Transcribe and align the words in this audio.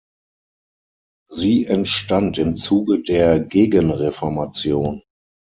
Sie 1.29 1.67
entstand 1.67 2.39
im 2.39 2.57
Zuge 2.57 3.03
der 3.03 3.39
Gegenreformation. 3.39 5.03